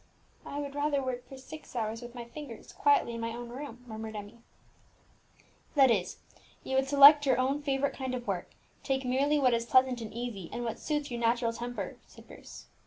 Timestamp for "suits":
10.79-11.11